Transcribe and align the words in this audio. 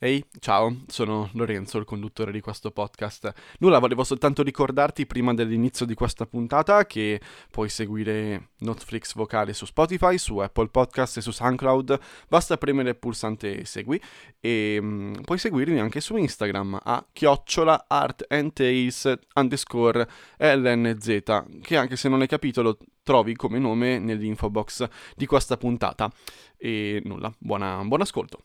Ehi, 0.00 0.24
ciao, 0.38 0.82
sono 0.86 1.28
Lorenzo, 1.32 1.76
il 1.76 1.84
conduttore 1.84 2.30
di 2.30 2.40
questo 2.40 2.70
podcast. 2.70 3.32
Nulla, 3.58 3.80
volevo 3.80 4.04
soltanto 4.04 4.44
ricordarti 4.44 5.06
prima 5.06 5.34
dell'inizio 5.34 5.84
di 5.84 5.94
questa 5.94 6.24
puntata 6.24 6.86
che 6.86 7.20
puoi 7.50 7.68
seguire 7.68 8.50
Netflix 8.58 9.14
vocale 9.14 9.52
su 9.52 9.64
Spotify, 9.64 10.16
su 10.16 10.38
Apple 10.38 10.68
Podcast 10.68 11.16
e 11.16 11.20
su 11.20 11.32
SoundCloud. 11.32 11.98
Basta 12.28 12.56
premere 12.58 12.90
il 12.90 12.96
pulsante 12.96 13.64
segui 13.64 14.00
e 14.38 14.78
um, 14.80 15.20
puoi 15.24 15.38
seguirmi 15.38 15.80
anche 15.80 16.00
su 16.00 16.16
Instagram 16.16 16.78
a 16.80 17.04
chiocciola 17.12 17.86
art 17.88 18.24
and 18.28 18.52
tales 18.52 19.12
underscore 19.34 20.08
lnz 20.36 21.22
che 21.60 21.76
anche 21.76 21.96
se 21.96 22.08
non 22.08 22.20
hai 22.20 22.28
capito 22.28 22.62
lo 22.62 22.78
trovi 23.02 23.34
come 23.34 23.58
nome 23.58 23.98
nell'info 23.98 24.48
box 24.48 24.88
di 25.16 25.26
questa 25.26 25.56
puntata. 25.56 26.08
E 26.56 27.02
nulla, 27.04 27.34
buona, 27.36 27.82
buon 27.82 28.02
ascolto. 28.02 28.42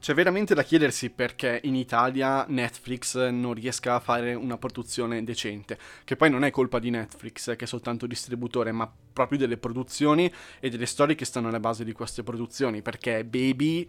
C'è 0.00 0.14
veramente 0.14 0.54
da 0.54 0.62
chiedersi 0.62 1.10
perché 1.10 1.60
in 1.64 1.74
Italia 1.74 2.46
Netflix 2.48 3.28
non 3.28 3.52
riesca 3.52 3.96
a 3.96 4.00
fare 4.00 4.32
una 4.34 4.56
produzione 4.56 5.24
decente, 5.24 5.76
che 6.04 6.14
poi 6.14 6.30
non 6.30 6.44
è 6.44 6.50
colpa 6.50 6.78
di 6.78 6.88
Netflix, 6.88 7.56
che 7.56 7.64
è 7.64 7.66
soltanto 7.66 8.06
distributore, 8.06 8.70
ma 8.70 8.90
proprio 9.12 9.38
delle 9.38 9.56
produzioni 9.58 10.32
e 10.60 10.70
delle 10.70 10.86
storie 10.86 11.16
che 11.16 11.24
stanno 11.24 11.48
alla 11.48 11.60
base 11.60 11.84
di 11.84 11.92
queste 11.92 12.22
produzioni, 12.22 12.80
perché 12.80 13.24
Baby, 13.24 13.88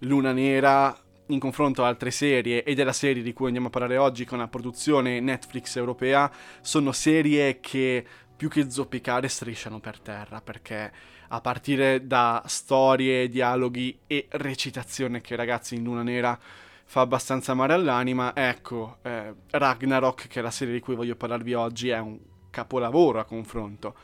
Luna 0.00 0.32
Nera, 0.32 0.96
in 1.26 1.38
confronto 1.38 1.84
a 1.84 1.88
altre 1.88 2.10
serie 2.10 2.64
e 2.64 2.74
della 2.74 2.94
serie 2.94 3.22
di 3.22 3.32
cui 3.34 3.46
andiamo 3.46 3.68
a 3.68 3.70
parlare 3.70 3.98
oggi 3.98 4.24
con 4.24 4.38
la 4.38 4.48
produzione 4.48 5.20
Netflix 5.20 5.76
europea, 5.76 6.32
sono 6.62 6.90
serie 6.90 7.60
che 7.60 8.04
più 8.40 8.48
che 8.48 8.70
zoppicare 8.70 9.28
strisciano 9.28 9.80
per 9.80 10.00
terra, 10.00 10.40
perché 10.40 10.90
a 11.28 11.42
partire 11.42 12.06
da 12.06 12.42
storie, 12.46 13.28
dialoghi 13.28 13.98
e 14.06 14.28
recitazione 14.30 15.20
che 15.20 15.36
ragazzi 15.36 15.74
in 15.74 15.82
Luna 15.82 16.02
Nera 16.02 16.38
fa 16.86 17.02
abbastanza 17.02 17.52
male 17.52 17.74
all'anima, 17.74 18.34
ecco, 18.34 18.96
eh, 19.02 19.34
Ragnarok, 19.50 20.26
che 20.26 20.38
è 20.40 20.42
la 20.42 20.50
serie 20.50 20.72
di 20.72 20.80
cui 20.80 20.94
voglio 20.94 21.16
parlarvi 21.16 21.52
oggi, 21.52 21.90
è 21.90 21.98
un 21.98 22.18
capolavoro 22.48 23.20
a 23.20 23.24
confronto. 23.24 23.94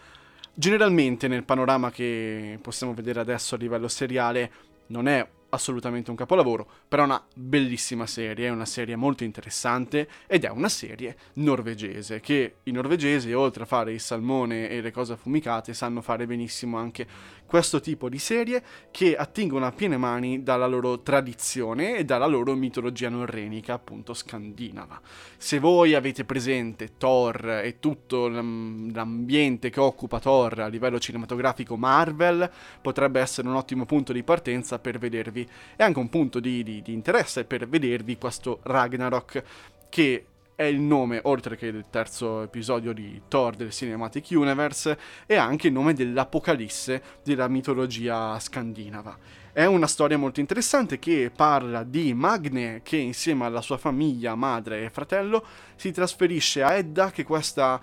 Generalmente 0.53 1.29
nel 1.29 1.45
panorama 1.45 1.91
che 1.91 2.59
possiamo 2.61 2.93
vedere 2.93 3.21
adesso 3.21 3.55
a 3.55 3.59
livello 3.59 3.89
seriale 3.89 4.53
non 4.89 5.09
è 5.09 5.27
assolutamente 5.51 6.11
un 6.11 6.17
capolavoro, 6.17 6.69
però 6.89 7.03
è 7.03 7.07
una 7.07 7.25
bellissima 7.35 8.07
serie, 8.07 8.47
è 8.47 8.51
una 8.51 8.65
serie 8.65 8.97
molto 8.97 9.25
interessante 9.25 10.09
ed 10.27 10.45
è 10.45 10.51
una 10.51 10.69
serie 10.69 11.17
norvegese 11.35 12.21
che 12.21 12.57
i 12.65 12.71
norvegesi 12.71 13.33
oltre 13.33 13.63
a 13.63 13.67
fare 13.67 13.93
il 13.93 14.01
salmone 14.01 14.69
e 14.69 14.81
le 14.81 14.91
cose 14.91 15.15
affumicate 15.15 15.75
sanno 15.75 16.01
fare 16.01 16.27
benissimo 16.27 16.79
anche 16.79 17.07
questo 17.47 17.81
tipo 17.81 18.09
di 18.09 18.19
serie 18.19 18.63
che 18.91 19.17
attingono 19.17 19.67
a 19.67 19.73
piene 19.73 19.97
mani 19.97 20.43
dalla 20.43 20.67
loro 20.67 21.01
tradizione 21.01 21.97
e 21.97 22.05
dalla 22.05 22.27
loro 22.27 22.55
mitologia 22.55 23.09
norrenica, 23.09 23.75
appunto 23.75 24.15
scandinava. 24.15 25.01
Se 25.37 25.59
voi 25.59 25.95
avete 25.95 26.25
presente 26.25 26.97
Thor 26.99 27.61
e 27.63 27.79
tutto 27.79 28.29
l'ambiente 28.29 29.71
che 29.71 29.81
occupa 29.81 30.19
Thor 30.19 30.61
a 30.61 30.67
livello 30.67 30.99
cinematografico 30.99 31.77
Marvel, 31.77 32.51
potrebbe 32.83 33.21
essere 33.21 33.49
un 33.49 33.55
ottimo 33.55 33.87
punto 33.87 34.13
di 34.13 34.23
partenza 34.23 34.79
per 34.79 34.99
vedervi 34.99 35.46
e 35.77 35.83
anche 35.83 35.99
un 35.99 36.09
punto 36.09 36.41
di, 36.41 36.63
di, 36.63 36.83
di 36.83 36.93
interesse 36.93 37.45
per 37.45 37.69
vedervi 37.69 38.17
questo 38.19 38.61
Ragnarok 38.63 39.43
che 39.89 40.27
è 40.57 40.65
il 40.65 40.81
nome, 40.81 41.21
oltre 41.25 41.55
che 41.55 41.71
del 41.71 41.85
terzo 41.91 42.43
episodio 42.43 42.95
di 42.95 43.21
Thor 43.29 43.55
del 43.55 43.71
Cinematic 43.71 44.29
Universe, 44.31 44.99
è 45.27 45.37
anche 45.37 45.67
il 45.67 45.75
nome 45.75 45.93
dell'Apocalisse 45.93 47.03
della 47.23 47.47
mitologia 47.47 48.39
scandinava. 48.41 49.17
È 49.53 49.67
una 49.67 49.87
storia 49.87 50.17
molto 50.17 50.41
interessante 50.41 50.99
che 50.99 51.31
parla 51.35 51.83
di 51.83 52.15
Magne 52.15 52.81
che 52.83 52.97
insieme 52.97 53.45
alla 53.45 53.61
sua 53.61 53.77
famiglia, 53.77 54.35
madre 54.35 54.85
e 54.85 54.91
fratello 54.91 55.45
si 55.77 55.93
trasferisce 55.93 56.63
a 56.63 56.73
Edda, 56.75 57.11
che, 57.11 57.25
questa, 57.25 57.79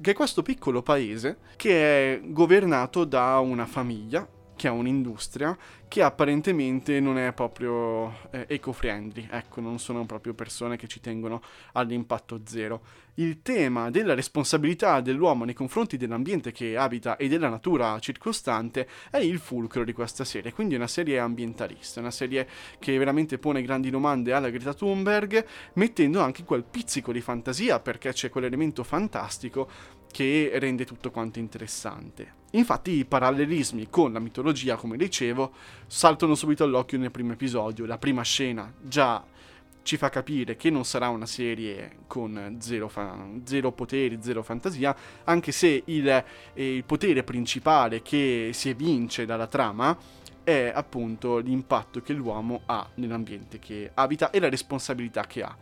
che 0.00 0.10
è 0.10 0.14
questo 0.14 0.42
piccolo 0.42 0.82
paese 0.82 1.38
che 1.56 2.14
è 2.14 2.20
governato 2.24 3.04
da 3.04 3.38
una 3.38 3.66
famiglia 3.66 4.26
che 4.56 4.68
ha 4.68 4.72
un'industria 4.72 5.56
che 5.94 6.02
apparentemente 6.02 6.98
non 6.98 7.18
è 7.18 7.32
proprio 7.32 8.08
eh, 8.30 8.46
eco-friendly, 8.48 9.28
ecco, 9.30 9.60
non 9.60 9.78
sono 9.78 10.04
proprio 10.06 10.34
persone 10.34 10.76
che 10.76 10.88
ci 10.88 10.98
tengono 10.98 11.40
all'impatto 11.72 12.40
zero. 12.44 12.82
Il 13.14 13.42
tema 13.42 13.90
della 13.90 14.14
responsabilità 14.14 15.00
dell'uomo 15.00 15.44
nei 15.44 15.54
confronti 15.54 15.96
dell'ambiente 15.96 16.50
che 16.50 16.76
abita 16.76 17.16
e 17.16 17.28
della 17.28 17.48
natura 17.48 17.96
circostante 18.00 18.88
è 19.08 19.18
il 19.18 19.38
fulcro 19.38 19.84
di 19.84 19.92
questa 19.92 20.24
serie, 20.24 20.52
quindi 20.52 20.74
è 20.74 20.78
una 20.78 20.88
serie 20.88 21.20
ambientalista, 21.20 22.00
una 22.00 22.10
serie 22.10 22.48
che 22.80 22.98
veramente 22.98 23.38
pone 23.38 23.62
grandi 23.62 23.90
domande 23.90 24.32
alla 24.32 24.50
Greta 24.50 24.74
Thunberg, 24.74 25.46
mettendo 25.74 26.20
anche 26.20 26.42
quel 26.42 26.64
pizzico 26.64 27.12
di 27.12 27.20
fantasia 27.20 27.78
perché 27.78 28.12
c'è 28.12 28.30
quell'elemento 28.30 28.82
fantastico 28.82 29.68
che 30.14 30.52
rende 30.60 30.84
tutto 30.84 31.10
quanto 31.10 31.40
interessante. 31.40 32.42
Infatti 32.52 32.92
i 32.92 33.04
parallelismi 33.04 33.88
con 33.90 34.12
la 34.12 34.20
mitologia, 34.20 34.76
come 34.76 34.96
dicevo, 34.96 35.50
saltano 35.88 36.36
subito 36.36 36.62
all'occhio 36.62 36.98
nel 36.98 37.10
primo 37.10 37.32
episodio. 37.32 37.84
La 37.84 37.98
prima 37.98 38.22
scena 38.22 38.72
già 38.80 39.24
ci 39.82 39.96
fa 39.96 40.10
capire 40.10 40.54
che 40.54 40.70
non 40.70 40.84
sarà 40.84 41.08
una 41.08 41.26
serie 41.26 41.96
con 42.06 42.58
zero, 42.60 42.86
fa- 42.86 43.26
zero 43.42 43.72
poteri, 43.72 44.18
zero 44.20 44.44
fantasia, 44.44 44.94
anche 45.24 45.50
se 45.50 45.82
il, 45.86 46.08
eh, 46.08 46.24
il 46.76 46.84
potere 46.84 47.24
principale 47.24 48.00
che 48.00 48.50
si 48.52 48.68
evince 48.68 49.26
dalla 49.26 49.48
trama 49.48 49.98
è 50.44 50.70
appunto 50.72 51.38
l'impatto 51.38 52.00
che 52.02 52.12
l'uomo 52.12 52.60
ha 52.66 52.88
nell'ambiente 52.94 53.58
che 53.58 53.90
abita 53.94 54.30
e 54.30 54.38
la 54.38 54.48
responsabilità 54.48 55.26
che 55.26 55.42
ha 55.42 55.56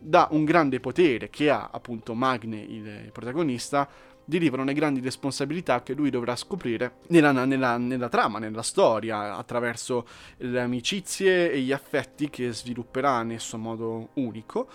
da 0.00 0.28
un 0.30 0.44
grande 0.44 0.80
potere 0.80 1.28
che 1.28 1.50
ha 1.50 1.68
appunto 1.70 2.14
Magne, 2.14 2.58
il 2.58 3.10
protagonista, 3.12 3.88
derivano 4.24 4.64
le 4.64 4.72
grandi 4.72 5.00
responsabilità 5.00 5.82
che 5.82 5.92
lui 5.92 6.08
dovrà 6.08 6.36
scoprire 6.36 6.98
nella, 7.08 7.32
nella, 7.32 7.76
nella, 7.76 8.08
trama, 8.08 8.38
nella 8.38 8.62
storia, 8.62 9.36
attraverso 9.36 10.06
le 10.38 10.60
amicizie 10.60 11.50
e 11.50 11.60
gli 11.60 11.72
affetti 11.72 12.30
che 12.30 12.52
svilupperà 12.52 13.22
nel 13.22 13.40
suo 13.40 13.58
modo 13.58 14.10
unico 14.14 14.68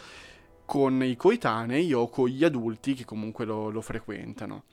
con 0.66 1.03
i 1.03 1.16
coetanei 1.16 1.94
o 1.94 2.09
con 2.09 2.28
gli 2.28 2.44
adulti 2.44 2.94
che 2.94 3.06
comunque 3.06 3.46
lo, 3.46 3.69
lo 3.69 3.81
frequentano. 3.81 4.66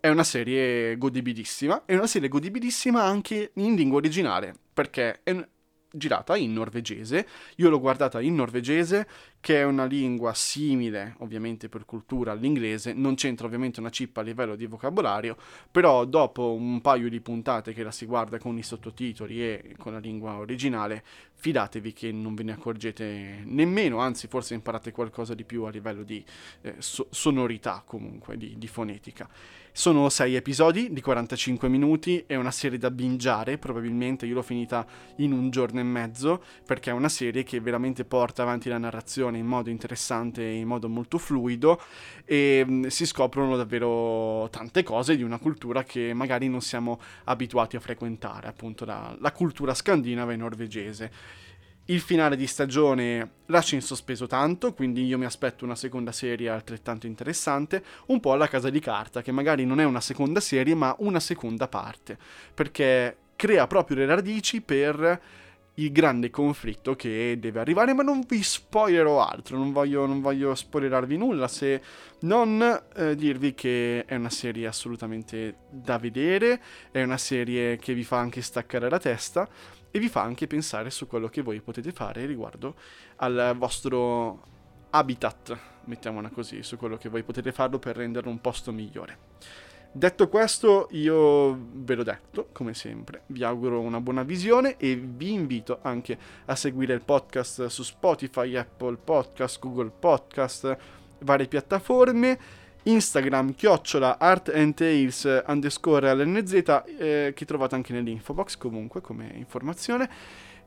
È 0.00 0.08
una 0.08 0.24
serie 0.24 0.98
godibilissima, 0.98 1.84
è 1.86 1.94
una 1.94 2.06
serie 2.06 2.28
godibilissima 2.28 3.02
anche 3.02 3.52
in 3.54 3.74
lingua 3.74 3.98
originale, 3.98 4.54
perché 4.74 5.20
è, 5.22 5.48
girata 5.94 6.36
in 6.36 6.52
norvegese. 6.52 7.26
Io 7.56 7.70
l'ho 7.70 7.80
guardata 7.80 8.20
in 8.20 8.34
norvegese, 8.34 9.06
che 9.40 9.60
è 9.60 9.64
una 9.64 9.84
lingua 9.84 10.34
simile, 10.34 11.14
ovviamente 11.18 11.68
per 11.68 11.84
cultura, 11.84 12.32
all'inglese. 12.32 12.92
Non 12.92 13.14
c'entra 13.14 13.46
ovviamente 13.46 13.80
una 13.80 13.90
chip 13.90 14.16
a 14.16 14.22
livello 14.22 14.56
di 14.56 14.66
vocabolario, 14.66 15.36
però 15.70 16.04
dopo 16.04 16.52
un 16.52 16.80
paio 16.80 17.08
di 17.08 17.20
puntate 17.20 17.72
che 17.72 17.82
la 17.82 17.90
si 17.90 18.06
guarda 18.06 18.38
con 18.38 18.56
i 18.58 18.62
sottotitoli 18.62 19.42
e 19.42 19.74
con 19.78 19.92
la 19.92 19.98
lingua 19.98 20.36
originale, 20.36 21.04
fidatevi 21.34 21.92
che 21.92 22.10
non 22.10 22.34
ve 22.34 22.42
ne 22.42 22.52
accorgete 22.52 23.42
nemmeno, 23.44 23.98
anzi 23.98 24.28
forse 24.28 24.54
imparate 24.54 24.92
qualcosa 24.92 25.34
di 25.34 25.44
più 25.44 25.64
a 25.64 25.70
livello 25.70 26.02
di 26.02 26.24
eh, 26.62 26.76
so- 26.78 27.08
sonorità 27.10 27.82
comunque, 27.84 28.36
di, 28.36 28.56
di 28.56 28.66
fonetica. 28.66 29.28
Sono 29.76 30.08
sei 30.08 30.36
episodi 30.36 30.92
di 30.92 31.00
45 31.00 31.68
minuti, 31.68 32.22
è 32.28 32.36
una 32.36 32.52
serie 32.52 32.78
da 32.78 32.92
bingiare, 32.92 33.58
probabilmente 33.58 34.24
io 34.24 34.34
l'ho 34.34 34.42
finita 34.42 34.86
in 35.16 35.32
un 35.32 35.50
giorno 35.50 35.80
e 35.80 35.82
mezzo, 35.82 36.44
perché 36.64 36.90
è 36.90 36.92
una 36.92 37.08
serie 37.08 37.42
che 37.42 37.58
veramente 37.58 38.04
porta 38.04 38.42
avanti 38.42 38.68
la 38.68 38.78
narrazione 38.78 39.38
in 39.38 39.46
modo 39.46 39.70
interessante 39.70 40.42
e 40.42 40.58
in 40.58 40.68
modo 40.68 40.88
molto 40.88 41.18
fluido 41.18 41.82
e 42.24 42.64
mm, 42.64 42.86
si 42.86 43.04
scoprono 43.04 43.56
davvero 43.56 44.48
tante 44.48 44.84
cose 44.84 45.16
di 45.16 45.24
una 45.24 45.40
cultura 45.40 45.82
che 45.82 46.14
magari 46.14 46.48
non 46.48 46.60
siamo 46.60 47.00
abituati 47.24 47.74
a 47.74 47.80
frequentare, 47.80 48.46
appunto 48.46 48.84
la, 48.84 49.16
la 49.18 49.32
cultura 49.32 49.74
scandinava 49.74 50.32
e 50.32 50.36
norvegese. 50.36 51.10
Il 51.88 52.00
finale 52.00 52.34
di 52.34 52.46
stagione 52.46 53.32
lascia 53.46 53.74
in 53.74 53.82
sospeso 53.82 54.26
tanto, 54.26 54.72
quindi 54.72 55.04
io 55.04 55.18
mi 55.18 55.26
aspetto 55.26 55.66
una 55.66 55.76
seconda 55.76 56.12
serie 56.12 56.48
altrettanto 56.48 57.06
interessante, 57.06 57.84
un 58.06 58.20
po' 58.20 58.32
alla 58.32 58.48
casa 58.48 58.70
di 58.70 58.80
carta, 58.80 59.20
che 59.20 59.32
magari 59.32 59.66
non 59.66 59.80
è 59.80 59.84
una 59.84 60.00
seconda 60.00 60.40
serie, 60.40 60.74
ma 60.74 60.96
una 61.00 61.20
seconda 61.20 61.68
parte, 61.68 62.16
perché 62.54 63.16
crea 63.36 63.66
proprio 63.66 63.98
le 63.98 64.06
radici 64.06 64.62
per 64.62 65.20
il 65.74 65.92
grande 65.92 66.30
conflitto 66.30 66.96
che 66.96 67.36
deve 67.38 67.60
arrivare, 67.60 67.92
ma 67.92 68.02
non 68.02 68.24
vi 68.26 68.42
spoilerò 68.42 69.22
altro, 69.22 69.58
non 69.58 69.70
voglio, 69.70 70.06
non 70.06 70.22
voglio 70.22 70.54
spoilerarvi 70.54 71.18
nulla 71.18 71.48
se 71.48 71.82
non 72.20 72.62
eh, 72.96 73.14
dirvi 73.14 73.52
che 73.52 74.06
è 74.06 74.14
una 74.14 74.30
serie 74.30 74.66
assolutamente 74.66 75.56
da 75.68 75.98
vedere, 75.98 76.62
è 76.90 77.02
una 77.02 77.18
serie 77.18 77.76
che 77.76 77.92
vi 77.92 78.04
fa 78.04 78.16
anche 78.18 78.40
staccare 78.40 78.88
la 78.88 78.98
testa 78.98 79.46
e 79.94 80.00
vi 80.00 80.08
fa 80.08 80.22
anche 80.22 80.48
pensare 80.48 80.90
su 80.90 81.06
quello 81.06 81.28
che 81.28 81.40
voi 81.40 81.60
potete 81.60 81.92
fare 81.92 82.26
riguardo 82.26 82.74
al 83.18 83.54
vostro 83.56 84.42
habitat, 84.90 85.56
mettiamola 85.84 86.30
così, 86.30 86.64
su 86.64 86.76
quello 86.76 86.96
che 86.96 87.08
voi 87.08 87.22
potete 87.22 87.52
farlo 87.52 87.78
per 87.78 87.94
renderlo 87.94 88.28
un 88.28 88.40
posto 88.40 88.72
migliore. 88.72 89.18
Detto 89.92 90.28
questo, 90.28 90.88
io 90.90 91.56
ve 91.74 91.94
l'ho 91.94 92.02
detto, 92.02 92.48
come 92.50 92.74
sempre, 92.74 93.22
vi 93.26 93.44
auguro 93.44 93.80
una 93.80 94.00
buona 94.00 94.24
visione 94.24 94.76
e 94.78 94.96
vi 94.96 95.32
invito 95.32 95.78
anche 95.82 96.18
a 96.46 96.56
seguire 96.56 96.94
il 96.94 97.04
podcast 97.04 97.66
su 97.66 97.84
Spotify, 97.84 98.56
Apple 98.56 98.96
Podcast, 98.96 99.60
Google 99.60 99.92
Podcast, 99.96 100.76
varie 101.20 101.46
piattaforme, 101.46 102.36
Instagram, 102.84 103.54
chiocciola, 103.54 104.18
art 104.18 104.50
and 104.54 104.74
tales 104.74 105.42
underscore 105.46 106.14
lnz, 106.14 106.52
eh, 106.98 107.32
che 107.34 107.44
trovate 107.44 107.74
anche 107.74 107.92
nell'info 107.92 108.34
box 108.34 108.56
comunque 108.56 109.00
come 109.00 109.30
informazione, 109.34 110.08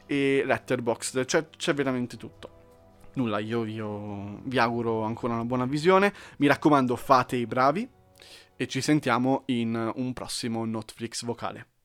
e 0.05 0.43
letterbox, 0.45 1.25
cioè 1.25 1.49
c'è 1.49 1.73
veramente 1.73 2.17
tutto 2.17 2.55
nulla, 3.17 3.39
io, 3.39 3.65
io, 3.65 4.41
vi 4.43 4.59
auguro 4.59 5.03
ancora 5.03 5.33
una 5.33 5.43
buona 5.43 5.65
visione. 5.65 6.13
Mi 6.37 6.47
raccomando, 6.47 6.95
fate 6.95 7.35
i 7.35 7.45
bravi, 7.45 7.89
e 8.55 8.67
ci 8.67 8.81
sentiamo 8.81 9.43
in 9.47 9.91
un 9.95 10.13
prossimo 10.13 10.63
Netflix 10.65 11.25
vocale. 11.25 11.76